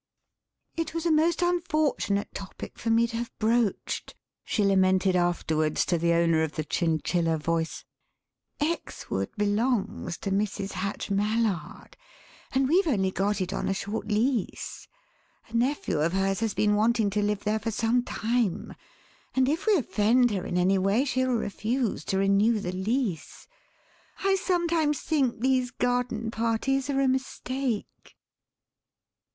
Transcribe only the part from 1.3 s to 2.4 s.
unfortunate